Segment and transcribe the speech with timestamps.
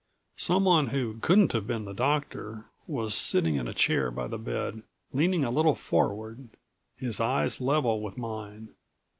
[0.37, 4.81] Someone who couldn't have been the doctor was sitting in a chair by the bed,
[5.13, 6.49] leaning a little forward,
[6.97, 8.69] his eyes level with mine.